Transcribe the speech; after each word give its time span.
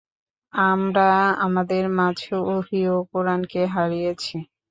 আমরা 0.53 1.09
আমাদের 1.45 1.83
মাঝে 1.97 2.33
ওহী 2.47 2.81
ও 2.87 3.07
কুরআনকে 3.11 3.61
হারিয়েছি। 3.73 4.35